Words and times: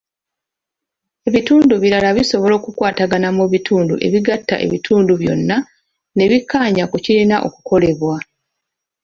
Ebitundu 1.27 1.73
birala 1.83 2.09
bisobola 2.17 2.53
okukwatagana 2.59 3.27
mu 3.37 3.45
bintu 3.51 3.95
ebigatta 4.07 4.55
ebitundu 4.65 5.13
byonna 5.21 5.57
ne 6.15 6.25
bikkaanya 6.29 6.83
ku 6.91 6.97
kirina 7.05 7.35
okukolebwa. 7.47 8.15